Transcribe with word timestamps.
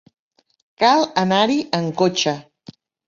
Cal 0.83 1.05
anar-hi 1.23 1.59
amb 1.81 1.93
cotxe. 2.01 2.35